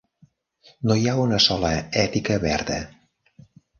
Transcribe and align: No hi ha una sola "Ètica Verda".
No 0.91 0.95
hi 1.01 1.03
ha 1.11 1.13
una 1.25 1.39
sola 1.49 1.73
"Ètica 2.05 2.39
Verda". 2.49 2.79